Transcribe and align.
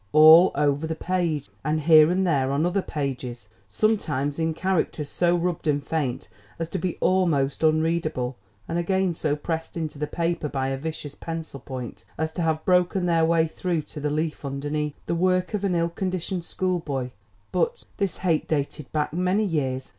all 0.13 0.49
over 0.55 0.87
the 0.87 0.95
page, 0.95 1.47
and 1.63 1.81
here 1.81 2.09
and 2.09 2.25
there 2.25 2.51
on 2.51 2.65
other 2.65 2.81
pages, 2.81 3.49
sometimes 3.69 4.39
in 4.39 4.51
characters 4.51 5.07
so 5.07 5.35
rubbed 5.35 5.67
and 5.67 5.85
faint 5.85 6.27
as 6.57 6.67
to 6.67 6.79
be 6.79 6.97
almost 7.01 7.61
unreadable 7.63 8.35
and 8.67 8.79
again 8.79 9.13
so 9.13 9.35
pressed 9.35 9.77
into 9.77 9.99
the 9.99 10.07
paper 10.07 10.49
by 10.49 10.69
a 10.69 10.75
vicious 10.75 11.13
pencil 11.13 11.59
point 11.59 12.03
as 12.17 12.31
to 12.31 12.41
have 12.41 12.65
broken 12.65 13.05
their 13.05 13.23
way 13.25 13.45
through 13.45 13.83
to 13.83 13.99
the 13.99 14.09
leaf 14.09 14.43
underneath. 14.43 14.95
The 15.05 15.13
work 15.13 15.53
of 15.53 15.63
an 15.63 15.75
ill 15.75 15.89
conditioned 15.89 16.45
schoolboy! 16.45 17.11
but 17.51 17.83
this 17.97 18.17
hate 18.17 18.47
dated 18.47 18.91
back 18.91 19.13
many 19.13 19.45
years. 19.45 19.89